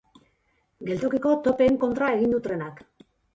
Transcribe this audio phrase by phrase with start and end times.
[0.87, 2.83] Geltokiko topeen kontra egin du trenak.